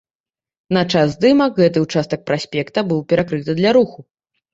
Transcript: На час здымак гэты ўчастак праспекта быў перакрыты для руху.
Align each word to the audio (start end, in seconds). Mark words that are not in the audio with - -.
На 0.77 0.81
час 0.93 1.11
здымак 1.15 1.51
гэты 1.59 1.83
ўчастак 1.83 2.23
праспекта 2.29 2.79
быў 2.93 3.05
перакрыты 3.13 3.57
для 3.61 3.75
руху. 3.79 3.99